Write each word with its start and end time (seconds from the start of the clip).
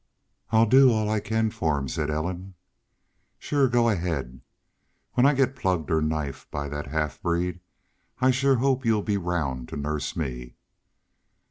"I'll 0.49 0.65
do 0.65 0.91
all 0.91 1.07
I 1.11 1.19
can 1.19 1.51
for 1.51 1.77
him," 1.77 1.87
said 1.87 2.09
Ellen. 2.09 2.55
"Shore. 3.37 3.67
Go 3.67 3.87
ahaid. 3.87 4.41
When 5.13 5.27
I 5.27 5.35
get 5.35 5.55
plugged 5.55 5.91
or 5.91 6.01
knifed 6.01 6.49
by 6.49 6.67
that 6.69 6.87
half 6.87 7.21
breed 7.21 7.59
I 8.19 8.31
shore 8.31 8.55
hope 8.55 8.83
y'u'll 8.83 9.03
be 9.03 9.17
round 9.17 9.69
to 9.69 9.77
nurse 9.77 10.15
me." 10.17 10.55